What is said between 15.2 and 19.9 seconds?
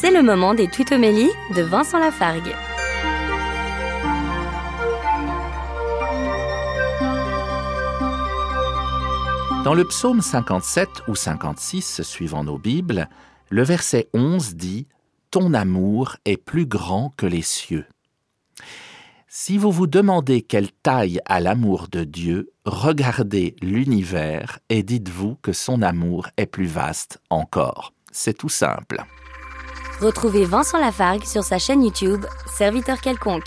Ton amour est plus grand que les cieux. Si vous vous